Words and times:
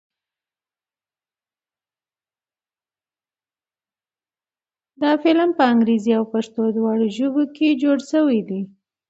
دا 5.01 5.11
فلم 5.21 5.49
په 5.57 5.63
انګريزۍ 5.71 6.11
او 6.19 6.25
پښتو 6.33 6.61
دواړو 6.77 7.05
ژبو 7.17 7.43
کښې 7.55 7.69
جوړ 7.83 7.97
شوے 8.11 8.39
دے 8.49 8.61